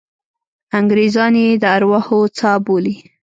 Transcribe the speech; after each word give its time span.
انګریزان 0.79 1.33
یې 1.43 1.49
د 1.61 1.63
ارواحو 1.75 2.19
څاه 2.37 2.57
بولي. 2.65 2.95